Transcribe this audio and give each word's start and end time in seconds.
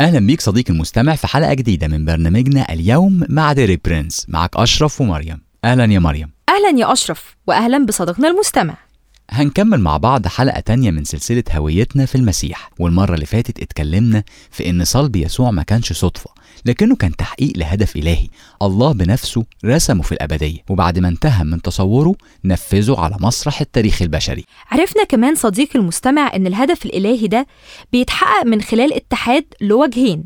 أهلا 0.00 0.26
بيك 0.26 0.40
صديقي 0.40 0.72
المستمع 0.72 1.14
في 1.14 1.26
حلقة 1.26 1.54
جديدة 1.54 1.88
من 1.88 2.04
برنامجنا 2.04 2.72
اليوم 2.72 3.24
مع 3.28 3.52
ديريك 3.52 3.84
برينس 3.84 4.26
معك 4.28 4.56
أشرف 4.56 5.00
ومريم. 5.00 5.40
أهلا 5.64 5.84
يا 5.84 5.98
مريم. 5.98 6.30
أهلا 6.48 6.78
يا 6.78 6.92
أشرف 6.92 7.36
وأهلا 7.46 7.86
بصديقنا 7.86 8.28
المستمع. 8.28 8.76
هنكمل 9.30 9.80
مع 9.80 9.96
بعض 9.96 10.26
حلقة 10.26 10.60
تانية 10.60 10.90
من 10.90 11.04
سلسلة 11.04 11.44
هويتنا 11.52 12.06
في 12.06 12.14
المسيح. 12.14 12.70
والمرة 12.78 13.14
اللي 13.14 13.26
فاتت 13.26 13.60
اتكلمنا 13.62 14.24
في 14.50 14.70
إن 14.70 14.84
صلب 14.84 15.16
يسوع 15.16 15.50
ما 15.50 15.62
كانش 15.62 15.92
صدفة 15.92 16.30
لكنه 16.64 16.96
كان 16.96 17.16
تحقيق 17.16 17.52
لهدف 17.56 17.96
إلهي. 17.96 18.28
الله 18.62 18.92
بنفسه 18.92 19.44
رسمه 19.64 20.02
في 20.02 20.12
الأبدية 20.12 20.58
وبعد 20.68 20.98
ما 20.98 21.08
انتهى 21.08 21.44
من 21.44 21.62
تصوره 21.62 22.14
نفذه 22.44 23.00
على 23.00 23.16
مسرح 23.20 23.60
التاريخ 23.60 24.02
البشري. 24.02 24.44
عرفنا 24.70 25.04
كمان 25.04 25.34
صديقي 25.34 25.78
المستمع 25.78 26.36
إن 26.36 26.46
الهدف 26.46 26.86
الإلهي 26.86 27.26
ده 27.26 27.46
بيتحقق 27.92 28.46
من 28.46 28.62
خلال 28.62 28.92
اتحاد 28.94 29.44
لوجهين 29.60 30.24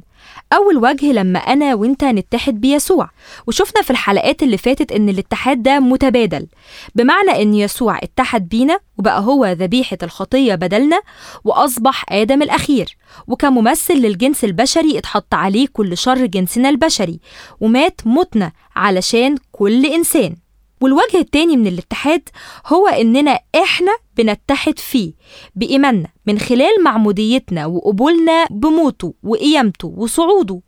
أول 0.53 0.77
وجه 0.77 1.13
لما 1.13 1.39
أنا 1.39 1.75
وإنت 1.75 2.05
نتحد 2.05 2.61
بيسوع. 2.61 3.11
وشفنا 3.47 3.83
في 3.83 3.91
الحلقات 3.91 4.43
اللي 4.43 4.57
فاتت 4.57 4.93
إن 4.93 5.09
الاتحاد 5.09 5.63
ده 5.63 5.81
متبادل. 5.81 6.47
بمعنى 6.95 7.43
إن 7.43 7.55
يسوع 7.55 7.99
اتحد 8.03 8.49
بينا 8.49 8.79
وبقى 8.99 9.21
هو 9.21 9.47
ذبيحة 9.47 9.99
الخطية 10.03 10.55
بدلنا 10.55 11.01
وأصبح 11.45 12.05
آدم 12.09 12.43
الأخير. 12.43 12.97
وكممثل 13.27 13.95
للجنس 13.95 14.45
البشري 14.45 14.99
اتحط 14.99 15.35
عليه 15.35 15.67
كل 15.73 15.97
شر 15.97 16.27
جنسنا 16.27 16.69
البشري. 16.69 17.21
ومات 17.61 18.01
متنا 18.05 18.53
علشان 18.77 19.37
كل 19.53 19.87
إنسان. 19.87 20.37
والوجه 20.83 21.19
التاني 21.19 21.57
من 21.57 21.67
الاتحاد 21.67 22.29
هو 22.67 22.89
إننا 22.89 23.41
إحنا 23.63 23.93
بنتحد 24.17 24.79
فيه 24.79 25.13
بإيماننا 25.55 26.09
من 26.27 26.39
خلال 26.39 26.83
معموديتنا 26.85 27.67
وقبولنا 27.67 28.47
بموته 28.51 29.15
وقيامته 29.23 29.89
وصعوده 29.97 30.61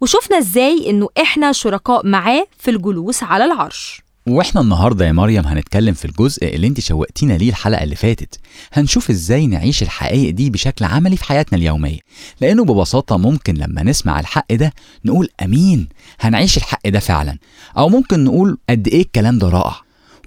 وشفنا 0.00 0.38
إزاي 0.38 0.90
إنه 0.90 1.08
إحنا 1.20 1.52
شركاء 1.52 2.06
معاه 2.06 2.46
في 2.58 2.70
الجلوس 2.70 3.22
على 3.22 3.44
العرش. 3.44 4.02
وإحنا 4.28 4.60
النهارده 4.60 5.06
يا 5.06 5.12
مريم 5.12 5.46
هنتكلم 5.46 5.94
في 5.94 6.04
الجزء 6.04 6.54
اللي 6.54 6.66
انت 6.66 6.80
شوقتينا 6.80 7.32
ليه 7.32 7.48
الحلقة 7.50 7.82
اللي 7.84 7.96
فاتت. 7.96 8.40
هنشوف 8.72 9.10
إزاي 9.10 9.46
نعيش 9.46 9.82
الحقائق 9.82 10.30
دي 10.30 10.50
بشكل 10.50 10.84
عملي 10.84 11.16
في 11.16 11.24
حياتنا 11.24 11.58
اليومية. 11.58 11.98
لأنه 12.40 12.64
ببساطة 12.64 13.16
ممكن 13.16 13.54
لما 13.54 13.82
نسمع 13.82 14.20
الحق 14.20 14.52
ده 14.52 14.72
نقول 15.04 15.28
آمين 15.42 15.88
هنعيش 16.20 16.56
الحق 16.56 16.88
ده 16.88 16.98
فعلا. 16.98 17.38
أو 17.78 17.88
ممكن 17.88 18.24
نقول 18.24 18.58
قد 18.70 18.88
إيه 18.88 19.02
الكلام 19.02 19.38
ده 19.38 19.48
رائع. 19.48 19.76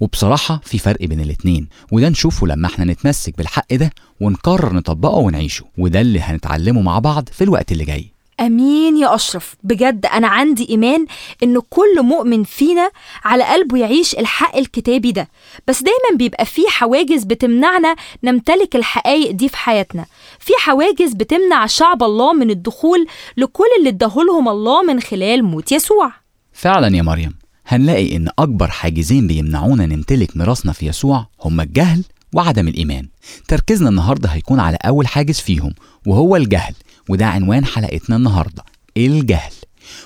وبصراحة 0.00 0.60
في 0.64 0.78
فرق 0.78 1.04
بين 1.04 1.20
الاتنين. 1.20 1.68
وده 1.92 2.08
نشوفه 2.08 2.46
لما 2.46 2.66
إحنا 2.66 2.84
نتمسك 2.84 3.36
بالحق 3.38 3.74
ده 3.74 3.90
ونقرر 4.20 4.72
نطبقه 4.72 5.16
ونعيشه. 5.18 5.64
وده 5.78 6.00
اللي 6.00 6.20
هنتعلمه 6.20 6.80
مع 6.80 6.98
بعض 6.98 7.28
في 7.32 7.44
الوقت 7.44 7.72
اللي 7.72 7.84
جاي. 7.84 8.11
أمين 8.40 8.96
يا 8.96 9.14
أشرف. 9.14 9.54
بجد 9.62 10.06
أنا 10.06 10.28
عندي 10.28 10.68
إيمان 10.70 11.06
إن 11.42 11.60
كل 11.70 12.02
مؤمن 12.02 12.44
فينا 12.44 12.90
على 13.24 13.44
قلبه 13.44 13.78
يعيش 13.78 14.14
الحق 14.14 14.56
الكتابي 14.56 15.12
ده. 15.12 15.28
بس 15.68 15.82
دايما 15.82 16.16
بيبقى 16.18 16.44
فيه 16.44 16.68
حواجز 16.68 17.24
بتمنعنا 17.24 17.96
نمتلك 18.24 18.76
الحقائق 18.76 19.30
دي 19.30 19.48
في 19.48 19.56
حياتنا. 19.56 20.06
في 20.38 20.52
حواجز 20.58 21.12
بتمنع 21.12 21.66
شعب 21.66 22.02
الله 22.02 22.32
من 22.32 22.50
الدخول 22.50 23.06
لكل 23.36 23.64
اللي 23.78 23.88
اداهولهم 23.88 24.48
الله 24.48 24.82
من 24.82 25.00
خلال 25.00 25.44
موت 25.44 25.72
يسوع. 25.72 26.12
فعلا 26.52 26.96
يا 26.96 27.02
مريم 27.02 27.34
هنلاقي 27.66 28.16
إن 28.16 28.28
أكبر 28.38 28.68
حاجزين 28.70 29.26
بيمنعونا 29.26 29.86
نمتلك 29.86 30.36
ميراثنا 30.36 30.72
في 30.72 30.86
يسوع 30.86 31.26
هما 31.44 31.62
الجهل 31.62 32.04
وعدم 32.34 32.68
الإيمان. 32.68 33.08
تركيزنا 33.48 33.88
النهارده 33.88 34.28
هيكون 34.28 34.60
على 34.60 34.78
أول 34.86 35.06
حاجز 35.06 35.40
فيهم 35.40 35.74
وهو 36.06 36.36
الجهل. 36.36 36.74
وده 37.08 37.26
عنوان 37.26 37.64
حلقتنا 37.64 38.16
النهارده 38.16 38.62
الجهل. 38.96 39.52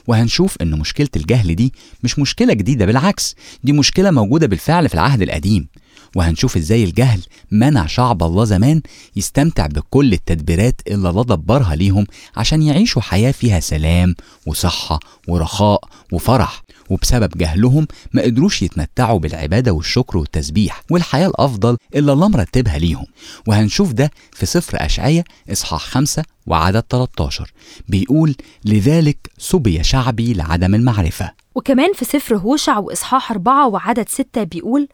وهنشوف 0.06 0.56
إن 0.62 0.78
مشكلة 0.78 1.08
الجهل 1.16 1.54
دي 1.54 1.72
مش 2.02 2.18
مشكلة 2.18 2.52
جديدة 2.52 2.86
بالعكس 2.86 3.34
دي 3.64 3.72
مشكلة 3.72 4.10
موجودة 4.10 4.46
بالفعل 4.46 4.88
في 4.88 4.94
العهد 4.94 5.22
القديم. 5.22 5.68
وهنشوف 6.16 6.56
إزاي 6.56 6.84
الجهل 6.84 7.20
منع 7.50 7.86
شعب 7.86 8.22
الله 8.22 8.44
زمان 8.44 8.82
يستمتع 9.16 9.66
بكل 9.66 10.12
التدبيرات 10.12 10.80
اللي 10.88 11.10
الله 11.10 11.24
دبرها 11.24 11.74
ليهم 11.76 12.06
عشان 12.36 12.62
يعيشوا 12.62 13.02
حياة 13.02 13.30
فيها 13.32 13.60
سلام 13.60 14.14
وصحة 14.46 15.00
ورخاء 15.28 15.80
وفرح. 16.12 16.62
وبسبب 16.90 17.38
جهلهم 17.38 17.86
ما 18.12 18.22
قدروش 18.22 18.62
يتمتعوا 18.62 19.18
بالعبادة 19.18 19.72
والشكر 19.72 20.18
والتسبيح 20.18 20.82
والحياة 20.90 21.26
الأفضل 21.26 21.76
اللي 21.94 22.12
الله 22.12 22.28
مرتبها 22.28 22.78
ليهم. 22.78 23.06
وهنشوف 23.46 23.92
ده 23.92 24.10
في 24.32 24.46
سفر 24.46 24.78
اشعيا 24.80 25.24
إصحاح 25.52 25.80
5 25.84 26.22
وعدد 26.46 26.84
13 26.90 27.52
بيقول 27.88 28.34
لذلك 28.64 29.30
سبي 29.38 29.84
شعبي 29.84 30.34
لعدم 30.34 30.74
المعرفة. 30.74 31.32
وكمان 31.54 31.92
في 31.92 32.04
سفر 32.04 32.36
هوشع 32.36 32.78
وإصحاح 32.78 33.30
أربعة 33.30 33.68
وعدد 33.68 34.08
ستة 34.08 34.42
بيقول 34.42 34.88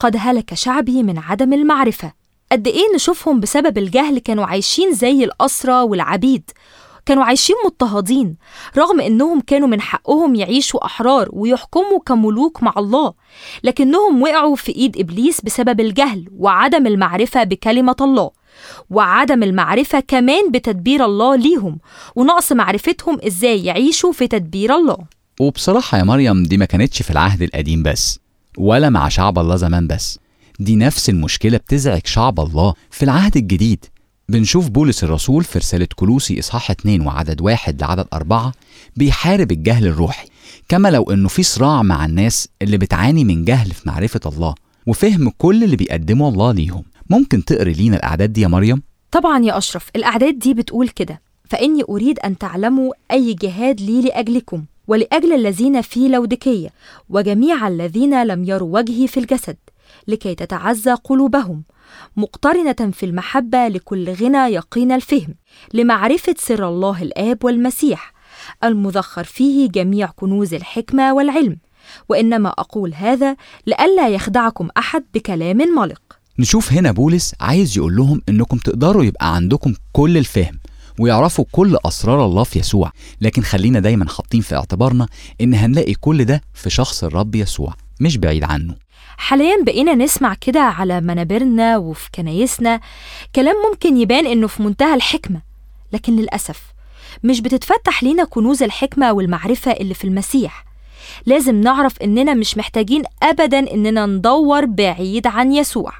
قد 0.00 0.16
هلك 0.18 0.54
شعبي 0.54 1.02
من 1.02 1.18
عدم 1.18 1.52
المعرفة. 1.52 2.12
قد 2.52 2.68
إيه 2.68 2.84
نشوفهم 2.94 3.40
بسبب 3.40 3.78
الجهل 3.78 4.18
كانوا 4.18 4.46
عايشين 4.46 4.94
زي 4.94 5.24
الأسرى 5.24 5.72
والعبيد. 5.82 6.50
كانوا 7.06 7.24
عايشين 7.24 7.56
مضطهدين 7.64 8.36
رغم 8.78 9.00
إنهم 9.00 9.40
كانوا 9.40 9.68
من 9.68 9.80
حقهم 9.80 10.34
يعيشوا 10.34 10.86
أحرار 10.86 11.28
ويحكموا 11.32 11.98
كملوك 12.06 12.62
مع 12.62 12.74
الله 12.76 13.12
لكنهم 13.64 14.22
وقعوا 14.22 14.56
في 14.56 14.76
إيد 14.76 14.96
إبليس 14.96 15.40
بسبب 15.40 15.80
الجهل 15.80 16.28
وعدم 16.38 16.86
المعرفة 16.86 17.44
بكلمة 17.44 17.96
الله 18.00 18.30
وعدم 18.90 19.42
المعرفة 19.42 20.00
كمان 20.00 20.50
بتدبير 20.50 21.04
الله 21.04 21.36
ليهم 21.36 21.78
ونقص 22.16 22.52
معرفتهم 22.52 23.18
إزاي 23.26 23.64
يعيشوا 23.64 24.12
في 24.12 24.26
تدبير 24.26 24.74
الله. 24.74 24.96
وبصراحة 25.40 25.98
يا 25.98 26.02
مريم 26.02 26.42
دي 26.42 26.56
ما 26.56 26.64
كانتش 26.64 27.02
في 27.02 27.10
العهد 27.10 27.42
القديم 27.42 27.82
بس 27.82 28.18
ولا 28.58 28.90
مع 28.90 29.08
شعب 29.08 29.38
الله 29.38 29.56
زمان 29.56 29.86
بس 29.86 30.18
دي 30.60 30.76
نفس 30.76 31.08
المشكلة 31.08 31.56
بتزعج 31.58 32.00
شعب 32.06 32.40
الله 32.40 32.74
في 32.90 33.02
العهد 33.02 33.36
الجديد. 33.36 33.84
بنشوف 34.28 34.68
بولس 34.68 35.04
الرسول 35.04 35.44
في 35.44 35.58
رسالة 35.58 35.88
كلوسي 35.96 36.38
إصحاح 36.38 36.70
2 36.70 37.00
وعدد 37.00 37.40
واحد 37.40 37.80
لعدد 37.82 38.06
أربعة 38.12 38.52
بيحارب 38.96 39.52
الجهل 39.52 39.86
الروحي. 39.86 40.28
كما 40.68 40.88
لو 40.88 41.02
إنه 41.02 41.28
في 41.28 41.42
صراع 41.42 41.82
مع 41.82 42.04
الناس 42.04 42.48
اللي 42.62 42.78
بتعاني 42.78 43.24
من 43.24 43.44
جهل 43.44 43.70
في 43.70 43.82
معرفة 43.88 44.20
الله 44.26 44.54
وفهم 44.86 45.30
كل 45.38 45.64
اللي 45.64 45.76
بيقدمه 45.76 46.28
الله 46.28 46.52
ليهم. 46.52 46.84
ممكن 47.10 47.44
تقري 47.44 47.72
لينا 47.72 47.96
الأعداد 47.96 48.32
دي 48.32 48.40
يا 48.40 48.48
مريم؟ 48.48 48.82
طبعا 49.10 49.44
يا 49.44 49.58
أشرف 49.58 49.88
الأعداد 49.96 50.38
دي 50.38 50.54
بتقول 50.54 50.88
كده 50.88 51.20
فإني 51.44 51.82
أريد 51.88 52.18
أن 52.18 52.38
تعلموا 52.38 52.92
أي 53.10 53.34
جهاد 53.34 53.80
لي 53.80 54.02
لأجلكم 54.02 54.64
ولأجل 54.88 55.32
الذين 55.32 55.80
في 55.80 56.08
لودكية 56.08 56.68
وجميع 57.08 57.68
الذين 57.68 58.22
لم 58.26 58.44
يروا 58.44 58.78
وجهي 58.78 59.06
في 59.06 59.20
الجسد. 59.20 59.56
لكي 60.08 60.34
تتعزى 60.34 60.92
قلوبهم 60.92 61.64
مقترنة 62.16 62.90
في 62.92 63.06
المحبة 63.06 63.68
لكل 63.68 64.10
غنى 64.10 64.38
يقين 64.54 64.92
الفهم 64.92 65.34
لمعرفة 65.74 66.34
سر 66.38 66.68
الله 66.68 67.02
الآب 67.02 67.44
والمسيح 67.44 68.12
المذخر 68.64 69.24
فيه 69.24 69.68
جميع 69.68 70.06
كنوز 70.06 70.54
الحكمة 70.54 71.14
والعلم. 71.14 71.56
وإنما 72.08 72.48
أقول 72.48 72.94
هذا 72.94 73.36
لئلا 73.66 74.08
يخدعكم 74.08 74.68
أحد 74.78 75.04
بكلام 75.14 75.56
ملق. 75.56 76.02
نشوف 76.38 76.72
هنا 76.72 76.92
بولس 76.92 77.34
عايز 77.40 77.78
يقول 77.78 77.96
لهم 77.96 78.22
إنكم 78.28 78.56
تقدروا 78.58 79.04
يبقى 79.04 79.34
عندكم 79.34 79.74
كل 79.92 80.16
الفهم 80.18 80.58
ويعرفوا 80.98 81.44
كل 81.52 81.76
أسرار 81.84 82.24
الله 82.24 82.44
في 82.44 82.58
يسوع. 82.58 82.92
لكن 83.20 83.42
خلينا 83.42 83.80
دايما 83.80 84.08
حاطين 84.08 84.40
في 84.40 84.54
اعتبارنا 84.54 85.08
إن 85.40 85.54
هنلاقي 85.54 85.94
كل 85.94 86.24
ده 86.24 86.42
في 86.54 86.70
شخص 86.70 87.04
الرب 87.04 87.34
يسوع 87.34 87.74
مش 88.00 88.16
بعيد 88.16 88.44
عنه. 88.44 88.74
حاليا 89.16 89.62
بقينا 89.62 89.94
نسمع 89.94 90.34
كده 90.40 90.60
على 90.60 91.00
منابرنا 91.00 91.76
وفي 91.76 92.08
كنايسنا 92.14 92.80
كلام 93.36 93.54
ممكن 93.70 93.96
يبان 93.96 94.26
إنه 94.26 94.46
في 94.46 94.62
منتهى 94.62 94.94
الحكمة 94.94 95.40
لكن 95.92 96.16
للأسف 96.16 96.60
مش 97.24 97.40
بتتفتح 97.40 98.02
لينا 98.02 98.24
كنوز 98.24 98.62
الحكمة 98.62 99.12
والمعرفة 99.12 99.72
اللي 99.72 99.94
في 99.94 100.04
المسيح. 100.04 100.64
لازم 101.26 101.60
نعرف 101.60 102.02
إننا 102.02 102.34
مش 102.34 102.56
محتاجين 102.56 103.02
أبدا 103.22 103.58
إننا 103.74 104.06
ندور 104.06 104.64
بعيد 104.64 105.26
عن 105.26 105.52
يسوع. 105.52 105.92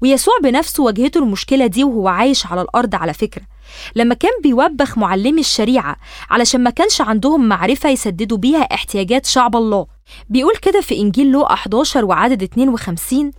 ويسوع 0.00 0.34
بنفسه 0.42 0.82
واجهته 0.82 1.18
المشكلة 1.18 1.66
دي 1.66 1.84
وهو 1.84 2.08
عايش 2.08 2.46
على 2.46 2.62
الأرض 2.62 2.94
على 2.94 3.12
فكرة. 3.12 3.42
لما 3.96 4.14
كان 4.14 4.30
بيوبخ 4.42 4.98
معلمي 4.98 5.40
الشريعة 5.40 5.96
علشان 6.30 6.62
ما 6.62 6.70
كانش 6.70 7.00
عندهم 7.00 7.48
معرفة 7.48 7.88
يسددوا 7.90 8.38
بيها 8.38 8.62
احتياجات 8.62 9.26
شعب 9.26 9.56
الله. 9.56 9.86
بيقول 10.28 10.56
كده 10.62 10.80
في 10.80 10.98
إنجيل 10.98 11.30
لوقا 11.30 11.54
11 11.54 12.04
وعدد 12.04 12.42
52 12.42 13.30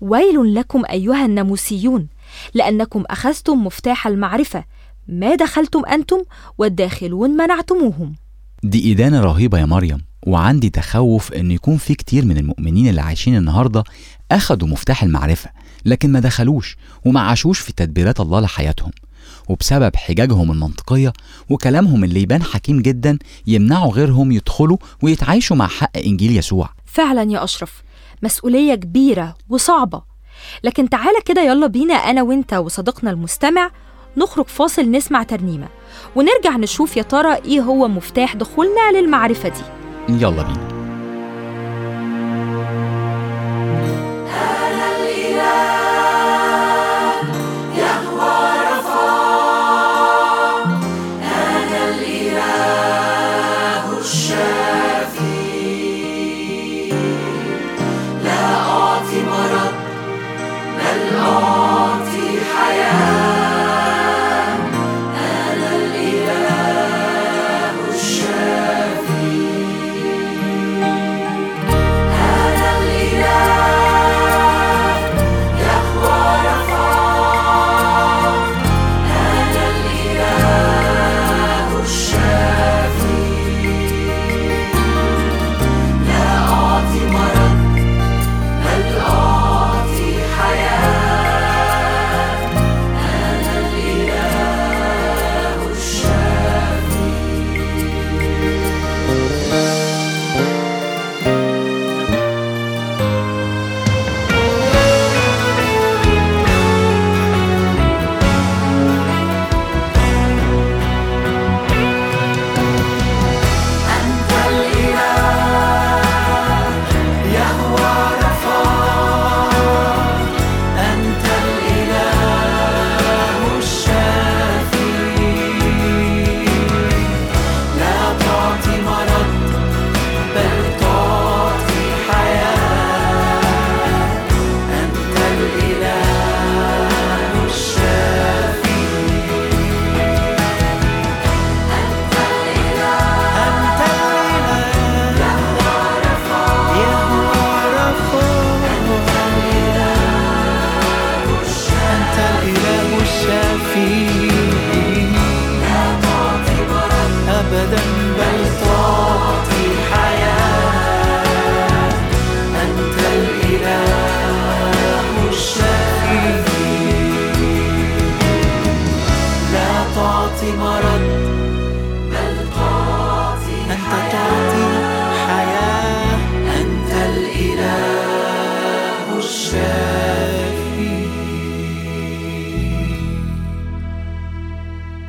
ويل 0.00 0.54
لكم 0.54 0.82
أيها 0.90 1.24
الناموسيون 1.26 2.08
لأنكم 2.54 3.04
أخذتم 3.10 3.64
مفتاح 3.64 4.06
المعرفة 4.06 4.64
ما 5.08 5.34
دخلتم 5.34 5.86
أنتم 5.86 6.22
والداخلون 6.58 7.30
منعتموهم. 7.30 8.14
دي 8.62 8.92
إدانة 8.92 9.20
رهيبة 9.20 9.58
يا 9.58 9.64
مريم 9.64 9.98
وعندي 10.26 10.70
تخوف 10.70 11.32
إن 11.32 11.50
يكون 11.50 11.76
في 11.76 11.94
كتير 11.94 12.24
من 12.24 12.36
المؤمنين 12.36 12.88
اللي 12.88 13.00
عايشين 13.00 13.36
النهاردة 13.36 13.84
أخدوا 14.32 14.68
مفتاح 14.68 15.02
المعرفة. 15.02 15.50
لكن 15.86 16.12
ما 16.12 16.20
دخلوش 16.20 16.76
وما 17.04 17.20
عاشوش 17.20 17.58
في 17.58 17.72
تدبيرات 17.72 18.20
الله 18.20 18.40
لحياتهم. 18.40 18.90
وبسبب 19.48 19.96
حجاجهم 19.96 20.52
المنطقية 20.52 21.12
وكلامهم 21.50 22.04
اللي 22.04 22.22
يبان 22.22 22.42
حكيم 22.42 22.82
جدا 22.82 23.18
يمنعوا 23.46 23.92
غيرهم 23.92 24.32
يدخلوا 24.32 24.76
ويتعايشوا 25.02 25.56
مع 25.56 25.66
حق 25.66 25.96
إنجيل 25.96 26.36
يسوع. 26.36 26.68
فعلا 26.86 27.32
يا 27.32 27.44
أشرف 27.44 27.82
مسؤولية 28.22 28.74
كبيرة 28.74 29.36
وصعبة. 29.48 30.02
لكن 30.64 30.88
تعالى 30.88 31.18
كده 31.24 31.42
يلا 31.42 31.66
بينا 31.66 31.94
أنا 31.94 32.22
وإنت 32.22 32.54
وصديقنا 32.54 33.10
المستمع 33.10 33.70
نخرج 34.16 34.46
فاصل 34.46 34.90
نسمع 34.90 35.22
ترنيمة 35.22 35.68
ونرجع 36.16 36.56
نشوف 36.56 36.96
يا 36.96 37.02
ترى 37.02 37.34
إيه 37.34 37.60
هو 37.60 37.88
مفتاح 37.88 38.36
دخولنا 38.36 38.92
للمعرفة 39.00 39.48
دي. 39.48 39.62
يلا 40.08 40.42
بينا. 40.42 40.75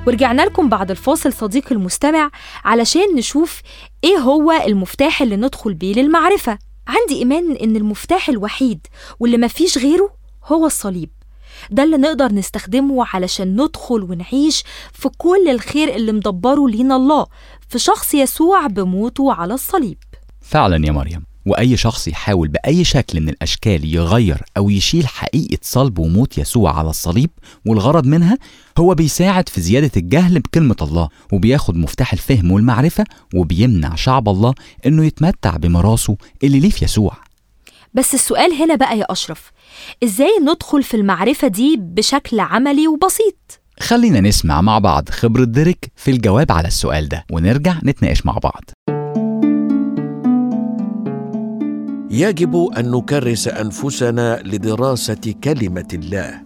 ورجعنا 0.07 0.41
لكم 0.41 0.69
بعد 0.69 0.91
الفاصل 0.91 1.33
صديقي 1.33 1.75
المستمع 1.75 2.31
علشان 2.65 3.15
نشوف 3.15 3.61
إيه 4.03 4.17
هو 4.17 4.51
المفتاح 4.51 5.21
اللي 5.21 5.35
ندخل 5.35 5.73
بيه 5.73 5.93
للمعرفة. 5.93 6.57
عندي 6.87 7.19
إيمان 7.19 7.51
إن 7.51 7.75
المفتاح 7.75 8.29
الوحيد 8.29 8.87
واللي 9.19 9.37
مفيش 9.37 9.77
غيره 9.77 10.09
هو 10.45 10.65
الصليب. 10.65 11.09
ده 11.71 11.83
اللي 11.83 11.97
نقدر 11.97 12.33
نستخدمه 12.33 13.05
علشان 13.13 13.61
ندخل 13.61 14.03
ونعيش 14.03 14.63
في 14.93 15.09
كل 15.17 15.47
الخير 15.49 15.95
اللي 15.95 16.11
مدبره 16.11 16.67
لينا 16.67 16.95
الله 16.95 17.25
في 17.69 17.79
شخص 17.79 18.13
يسوع 18.13 18.67
بموته 18.67 19.33
على 19.33 19.53
الصليب. 19.53 19.97
فعلا 20.41 20.85
يا 20.85 20.91
مريم. 20.91 21.23
وأي 21.47 21.77
شخص 21.77 22.07
يحاول 22.07 22.47
بأي 22.47 22.83
شكل 22.83 23.21
من 23.21 23.29
الأشكال 23.29 23.95
يغير 23.95 24.41
أو 24.57 24.69
يشيل 24.69 25.07
حقيقة 25.07 25.57
صلب 25.61 25.99
وموت 25.99 26.37
يسوع 26.37 26.77
على 26.79 26.89
الصليب 26.89 27.29
والغرض 27.65 28.05
منها 28.05 28.37
هو 28.77 28.95
بيساعد 28.95 29.49
في 29.49 29.61
زيادة 29.61 29.91
الجهل 29.97 30.39
بكلمة 30.39 30.75
الله 30.81 31.09
وبياخد 31.33 31.75
مفتاح 31.77 32.13
الفهم 32.13 32.51
والمعرفة 32.51 33.03
وبيمنع 33.35 33.95
شعب 33.95 34.29
الله 34.29 34.53
إنه 34.85 35.05
يتمتع 35.05 35.57
بميراثه 35.57 36.17
اللي 36.43 36.59
ليه 36.59 36.69
في 36.69 36.85
يسوع 36.85 37.17
بس 37.93 38.13
السؤال 38.13 38.53
هنا 38.53 38.75
بقى 38.75 38.97
يا 38.99 39.05
أشرف 39.09 39.51
إزاي 40.03 40.39
ندخل 40.41 40.83
في 40.83 40.97
المعرفة 40.97 41.47
دي 41.47 41.75
بشكل 41.79 42.39
عملي 42.39 42.87
وبسيط؟ 42.87 43.59
خلينا 43.79 44.21
نسمع 44.21 44.61
مع 44.61 44.79
بعض 44.79 45.09
خبرة 45.09 45.43
ديريك 45.43 45.91
في 45.95 46.11
الجواب 46.11 46.51
على 46.51 46.67
السؤال 46.67 47.09
ده 47.09 47.25
ونرجع 47.31 47.75
نتناقش 47.83 48.25
مع 48.25 48.33
بعض 48.33 48.63
يجب 52.17 52.69
أن 52.77 52.91
نكرس 52.91 53.47
أنفسنا 53.47 54.41
لدراسة 54.45 55.33
كلمة 55.43 55.87
الله. 55.93 56.41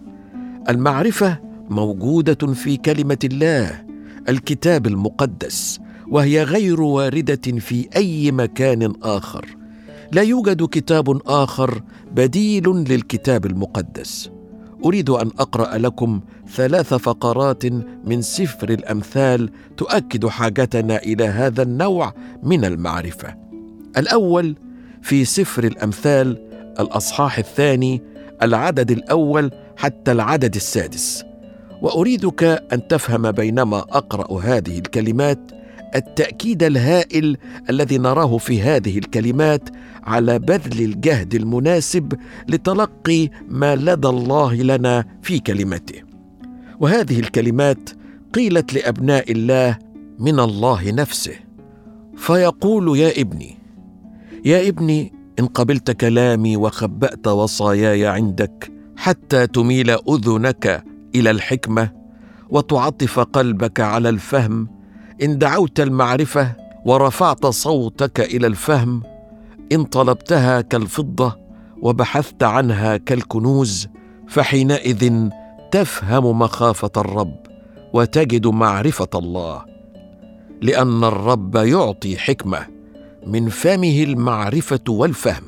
المعرفة 0.68 1.38
موجودة 1.70 2.52
في 2.54 2.76
كلمة 2.76 3.18
الله 3.24 3.84
الكتاب 4.28 4.86
المقدس 4.86 5.80
وهي 6.08 6.42
غير 6.42 6.80
واردة 6.80 7.58
في 7.58 7.88
أي 7.96 8.32
مكان 8.32 8.92
آخر. 9.02 9.46
لا 10.12 10.22
يوجد 10.22 10.64
كتاب 10.64 11.20
آخر 11.26 11.82
بديل 12.14 12.68
للكتاب 12.68 13.46
المقدس. 13.46 14.30
أريد 14.84 15.10
أن 15.10 15.30
أقرأ 15.38 15.78
لكم 15.78 16.20
ثلاث 16.54 16.94
فقرات 16.94 17.64
من 18.04 18.22
سفر 18.22 18.68
الأمثال 18.68 19.50
تؤكد 19.76 20.26
حاجتنا 20.26 20.96
إلى 20.96 21.24
هذا 21.24 21.62
النوع 21.62 22.14
من 22.42 22.64
المعرفة. 22.64 23.34
الأول 23.96 24.56
في 25.02 25.24
سفر 25.24 25.64
الأمثال 25.64 26.38
الأصحاح 26.80 27.38
الثاني 27.38 28.02
العدد 28.42 28.90
الأول 28.90 29.50
حتى 29.76 30.12
العدد 30.12 30.54
السادس. 30.54 31.24
وأريدك 31.82 32.44
أن 32.72 32.88
تفهم 32.88 33.30
بينما 33.32 33.78
أقرأ 33.78 34.40
هذه 34.40 34.78
الكلمات 34.78 35.38
التأكيد 35.94 36.62
الهائل 36.62 37.36
الذي 37.70 37.98
نراه 37.98 38.38
في 38.38 38.62
هذه 38.62 38.98
الكلمات 38.98 39.68
على 40.04 40.38
بذل 40.38 40.84
الجهد 40.84 41.34
المناسب 41.34 42.12
لتلقي 42.48 43.28
ما 43.48 43.76
لدى 43.76 44.08
الله 44.08 44.54
لنا 44.54 45.04
في 45.22 45.38
كلمته. 45.38 46.02
وهذه 46.80 47.20
الكلمات 47.20 47.90
قيلت 48.32 48.74
لأبناء 48.74 49.32
الله 49.32 49.78
من 50.18 50.40
الله 50.40 50.90
نفسه. 50.90 51.34
فيقول 52.16 52.98
يا 52.98 53.20
ابني 53.20 53.61
يا 54.44 54.68
ابني 54.68 55.12
إن 55.38 55.46
قبلت 55.46 55.90
كلامي 55.90 56.56
وخبأت 56.56 57.28
وصاياي 57.28 58.06
عندك 58.06 58.72
حتى 58.96 59.46
تميل 59.46 59.90
أذنك 59.90 60.84
إلى 61.14 61.30
الحكمة 61.30 61.90
وتعطف 62.50 63.20
قلبك 63.20 63.80
على 63.80 64.08
الفهم. 64.08 64.68
إن 65.22 65.38
دعوت 65.38 65.80
المعرفة 65.80 66.52
ورفعت 66.84 67.46
صوتك 67.46 68.20
إلى 68.20 68.46
الفهم 68.46 69.02
إن 69.72 69.84
طلبتها 69.84 70.60
كالفضة 70.60 71.36
وبحثت 71.82 72.42
عنها 72.42 72.96
كالكنوز 72.96 73.88
فحينئذ 74.28 75.28
تفهم 75.70 76.38
مخافة 76.38 76.90
الرب 76.96 77.36
وتجد 77.92 78.46
معرفة 78.46 79.08
الله 79.14 79.64
لأن 80.62 81.04
الرب 81.04 81.56
يعطي 81.56 82.16
حكمة. 82.16 82.81
من 83.26 83.48
فمه 83.48 84.02
المعرفة 84.02 84.80
والفهم. 84.88 85.42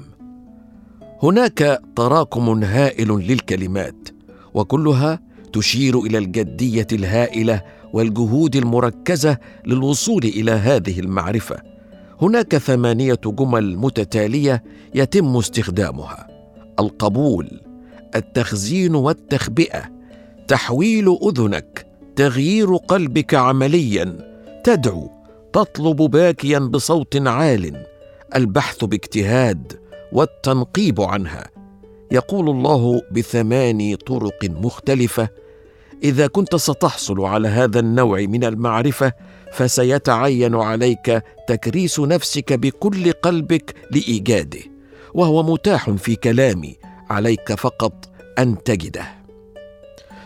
هناك 1.22 1.80
تراكم 1.96 2.64
هائل 2.64 3.08
للكلمات 3.08 4.08
وكلها 4.54 5.20
تشير 5.52 6.00
إلى 6.00 6.18
الجدية 6.18 6.86
الهائلة 6.92 7.62
والجهود 7.92 8.56
المركزة 8.56 9.38
للوصول 9.66 10.24
إلى 10.24 10.50
هذه 10.50 11.00
المعرفة. 11.00 11.56
هناك 12.22 12.56
ثمانية 12.56 13.20
جمل 13.26 13.76
متتالية 13.76 14.62
يتم 14.94 15.36
استخدامها. 15.36 16.28
القبول 16.80 17.60
التخزين 18.14 18.94
والتخبئة 18.94 19.82
تحويل 20.48 21.16
أذنك 21.28 21.86
تغيير 22.16 22.76
قلبك 22.76 23.34
عمليا 23.34 24.18
تدعو 24.64 25.13
تطلب 25.54 25.96
باكيا 25.96 26.58
بصوت 26.58 27.16
عال 27.26 27.86
البحث 28.34 28.84
باجتهاد 28.84 29.80
والتنقيب 30.12 31.00
عنها. 31.00 31.50
يقول 32.10 32.50
الله 32.50 33.02
بثماني 33.12 33.96
طرق 33.96 34.44
مختلفة 34.44 35.28
إذا 36.02 36.26
كنت 36.26 36.56
ستحصل 36.56 37.20
على 37.20 37.48
هذا 37.48 37.80
النوع 37.80 38.20
من 38.20 38.44
المعرفة 38.44 39.12
فسيتعين 39.52 40.54
عليك 40.54 41.22
تكريس 41.48 42.00
نفسك 42.00 42.52
بكل 42.52 43.12
قلبك 43.12 43.74
لإيجاده 43.90 44.60
وهو 45.14 45.42
متاح 45.42 45.90
في 45.90 46.16
كلامي 46.16 46.76
عليك 47.10 47.54
فقط 47.54 48.10
أن 48.38 48.62
تجده. 48.62 49.06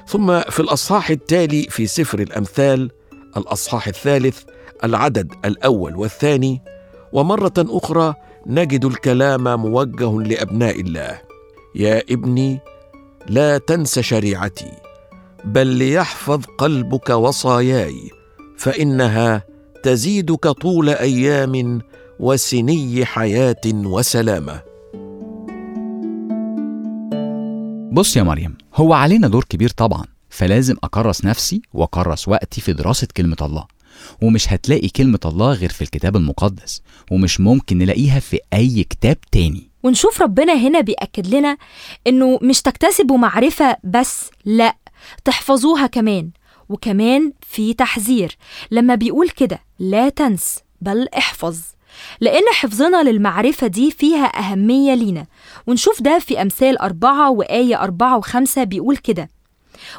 ثم 0.07 0.41
في 0.41 0.61
الأصحاح 0.61 1.11
التالي 1.11 1.63
في 1.63 1.87
سفر 1.87 2.19
الأمثال 2.19 2.91
الأصحاح 3.37 3.89
الثالث 3.89 4.43
العدد 4.85 5.33
الأول 5.45 5.97
والثاني 5.97 6.63
ومرة 7.13 7.53
أخرى 7.59 8.15
نجد 8.47 8.85
الكلام 8.85 9.61
موجه 9.61 10.23
لأبناء 10.23 10.81
الله. 10.81 11.21
يا 11.75 12.03
ابني 12.11 12.61
لا 13.29 13.59
تنس 13.59 13.99
شريعتي 13.99 14.73
بل 15.45 15.67
ليحفظ 15.67 16.45
قلبك 16.59 17.11
وصاياي 17.11 18.11
فإنها 18.57 19.45
تزيدك 19.83 20.49
طول 20.49 20.89
أيام 20.89 21.81
وسني 22.21 23.05
حياة 23.05 23.61
وسلامة. 23.75 24.63
بص 27.93 28.17
يا 28.17 28.23
مريم 28.23 28.57
هو 28.75 28.93
علينا 28.93 29.29
دور 29.29 29.45
كبير 29.45 29.69
طبعا 29.69 30.05
فلازم 30.31 30.77
أكرس 30.85 31.25
نفسي 31.25 31.63
وأكرس 31.73 32.29
وقتي 32.29 32.61
في 32.61 32.73
دراسة 32.73 33.09
كلمة 33.17 33.37
الله. 33.43 33.65
ومش 34.23 34.53
هتلاقي 34.53 34.89
كلمة 34.89 35.19
الله 35.25 35.53
غير 35.53 35.69
في 35.71 35.83
الكتاب 35.83 36.17
المقدس 36.17 36.83
ومش 37.11 37.41
ممكن 37.41 37.79
نلاقيها 37.79 38.21
في 38.21 38.39
أي 38.53 38.85
كتاب 38.85 39.17
تاني. 39.33 39.71
ونشوف 39.83 40.23
ربنا 40.23 40.55
هنا 40.55 40.81
بيأكد 40.81 41.27
لنا 41.35 41.57
إنه 42.07 42.39
مش 42.43 42.63
تكتسبوا 42.63 43.19
معرفة 43.19 43.77
بس 43.85 44.31
لأ 44.45 44.77
تحفظوها 45.25 45.87
كمان. 45.87 46.31
وكمان 46.69 47.33
في 47.41 47.75
تحذير. 47.75 48.37
لما 48.71 48.95
بيقول 48.95 49.29
كده 49.29 49.59
لا 49.79 50.09
تنس 50.09 50.59
بل 50.81 51.09
احفظ. 51.19 51.59
لأن 52.21 52.43
حفظنا 52.53 53.03
للمعرفة 53.03 53.67
دي 53.67 53.91
فيها 53.91 54.27
أهمية 54.39 54.95
لينا. 54.95 55.27
ونشوف 55.67 56.03
ده 56.03 56.19
في 56.19 56.43
أمثال 56.43 56.79
أربعة 56.79 57.31
وآية 57.31 57.83
أربعة 57.83 58.19
وخمسة 58.19 58.65
بيقول 58.65 58.97
كده. 58.97 59.29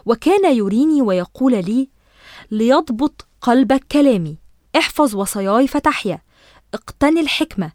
وكان 0.05 0.55
يريني 0.55 1.01
ويقول 1.01 1.51
لي 1.65 1.89
ليضبط 2.51 3.27
قلبك 3.41 3.83
كلامي 3.91 4.37
احفظ 4.77 5.15
وصاياي 5.15 5.67
فتحيا. 5.67 6.21
اقتني 6.73 7.19
الحكمة. 7.19 7.71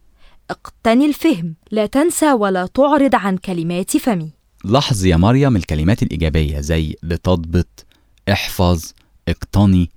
اقتني 0.50 1.06
الفهم. 1.06 1.54
لا 1.70 1.86
تنسى 1.86 2.32
ولا 2.32 2.66
تعرض 2.66 3.14
عن 3.14 3.36
كلمات 3.36 3.96
فمي. 3.96 4.30
لاحظ 4.64 5.04
يا 5.04 5.16
مريم 5.16 5.56
الكلمات 5.56 6.02
الإيجابية 6.02 6.60
زي 6.60 6.96
لتضبط 7.02 7.86
احفظ 8.32 8.92
اقتني. 9.28 9.90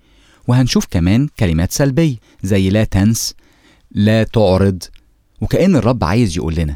وهنشوف 0.48 0.86
كمان 0.86 1.28
كلمات 1.28 1.72
سلبية 1.72 2.16
زي 2.44 2.70
لا 2.70 2.84
تنس 2.84 3.34
لا 3.92 4.24
تعرض. 4.24 4.84
وكأن 5.42 5.76
الرب 5.76 6.04
عايز 6.04 6.38
يقول 6.38 6.56
لنا 6.56 6.76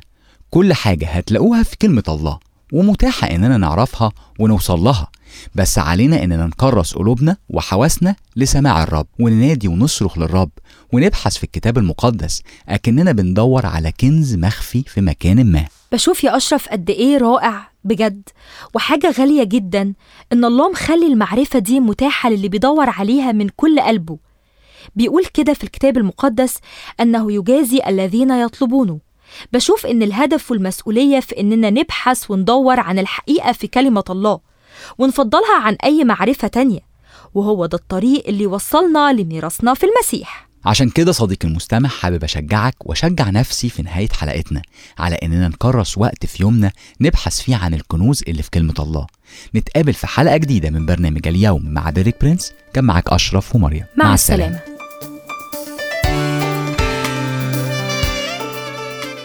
كل 0.49 0.73
حاجة 0.73 1.07
هتلاقوها 1.07 1.63
في 1.63 1.77
كلمة 1.77 2.03
الله 2.09 2.39
ومتاحة 2.73 3.31
إننا 3.31 3.57
نعرفها 3.57 4.11
ونوصل 4.41 4.79
لها. 4.79 5.07
بس 5.55 5.79
علينا 5.79 6.23
إننا 6.23 6.47
نكرس 6.47 6.93
قلوبنا 6.93 7.37
وحواسنا 7.49 8.15
لسماع 8.35 8.83
الرب 8.83 9.07
وننادي 9.19 9.67
ونصرخ 9.67 10.17
للرب 10.17 10.49
ونبحث 10.93 11.37
في 11.37 11.43
الكتاب 11.43 11.77
المقدس 11.77 12.41
أكننا 12.69 13.11
بندور 13.11 13.65
على 13.65 13.91
كنز 13.91 14.35
مخفي 14.35 14.83
في 14.83 15.01
مكان 15.01 15.51
ما. 15.51 15.65
بشوف 15.91 16.23
يا 16.23 16.37
أشرف 16.37 16.69
قد 16.69 16.89
إيه 16.89 17.17
رائع 17.17 17.71
بجد 17.83 18.29
وحاجة 18.75 19.11
غالية 19.19 19.43
جدا 19.43 19.93
إن 20.33 20.45
الله 20.45 20.71
مخلي 20.71 21.07
المعرفة 21.07 21.59
دي 21.59 21.79
متاحة 21.79 22.29
للي 22.29 22.49
بيدور 22.49 22.89
عليها 22.89 23.31
من 23.31 23.49
كل 23.49 23.79
قلبه. 23.79 24.17
بيقول 24.95 25.25
كده 25.25 25.53
في 25.53 25.63
الكتاب 25.63 25.97
المقدس 25.97 26.57
أنه 26.99 27.31
يجازي 27.31 27.81
الذين 27.87 28.31
يطلبونه. 28.31 28.99
بشوف 29.53 29.85
إن 29.85 30.03
الهدف 30.03 30.51
والمسؤولية 30.51 31.19
في 31.19 31.39
إننا 31.39 31.69
نبحث 31.69 32.31
وندور 32.31 32.79
عن 32.79 32.99
الحقيقة 32.99 33.51
في 33.51 33.67
كلمة 33.67 34.03
الله 34.09 34.39
ونفضلها 34.97 35.59
عن 35.61 35.77
أي 35.83 36.03
معرفة 36.03 36.47
تانية 36.47 36.79
وهو 37.33 37.65
ده 37.65 37.77
الطريق 37.77 38.23
اللي 38.27 38.45
وصلنا 38.45 39.13
لميراثنا 39.13 39.73
في 39.73 39.85
المسيح. 39.85 40.51
عشان 40.65 40.89
كده 40.89 41.11
صديقي 41.11 41.47
المستمع 41.47 41.89
حابب 41.89 42.23
أشجعك 42.23 42.75
وأشجع 42.79 43.29
نفسي 43.29 43.69
في 43.69 43.81
نهاية 43.81 44.09
حلقتنا 44.09 44.61
على 44.99 45.15
إننا 45.15 45.47
نكرس 45.47 45.97
وقت 45.97 46.25
في 46.25 46.43
يومنا 46.43 46.71
نبحث 47.01 47.41
فيه 47.41 47.55
عن 47.55 47.73
الكنوز 47.73 48.23
اللي 48.27 48.43
في 48.43 48.49
كلمة 48.49 48.73
الله. 48.79 49.07
نتقابل 49.55 49.93
في 49.93 50.07
حلقة 50.07 50.37
جديدة 50.37 50.69
من 50.69 50.85
برنامج 50.85 51.27
اليوم 51.27 51.65
مع 51.65 51.89
ديريك 51.89 52.15
برنس. 52.21 52.53
كان 52.73 52.83
معاك 52.83 53.09
أشرف 53.13 53.55
ومريم. 53.55 53.85
مع, 53.97 54.05
مع 54.05 54.13
السلامة. 54.13 54.45
السلامة. 54.55 54.70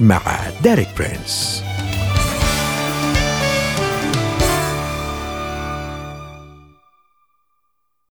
مع 0.00 0.20
ديريك 0.62 0.88
برينس. 0.98 1.65